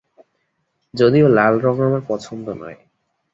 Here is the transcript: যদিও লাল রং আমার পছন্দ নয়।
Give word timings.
যদিও 0.93 1.27
লাল 1.27 1.53
রং 1.59 1.75
আমার 1.81 2.01
পছন্দ 2.07 2.45
নয়। 2.53 2.77